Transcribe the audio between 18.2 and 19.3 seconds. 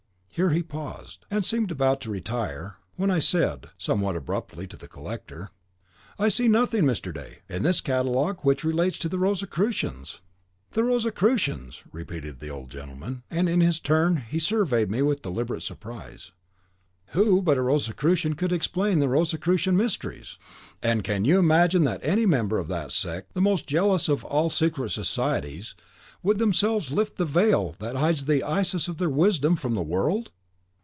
could explain the